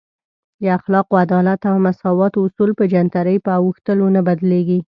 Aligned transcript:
د 0.61 0.63
اخلاقو، 0.77 1.13
عدالت 1.23 1.61
او 1.69 1.75
مساوات 1.85 2.33
اصول 2.43 2.69
په 2.79 2.83
جنترۍ 2.91 3.37
په 3.45 3.51
اوښتلو 3.61 4.05
نه 4.15 4.21
بدلیږي. 4.27 4.79